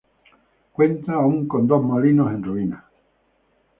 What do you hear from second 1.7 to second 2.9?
molinos, en ruinas.